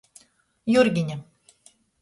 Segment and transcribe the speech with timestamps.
[0.73, 1.21] Jurgine.